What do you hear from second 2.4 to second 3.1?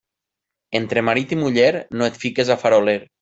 a faroler.